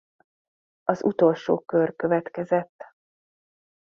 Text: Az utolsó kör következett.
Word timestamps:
Az 0.83 1.03
utolsó 1.03 1.59
kör 1.59 1.95
következett. 1.95 2.85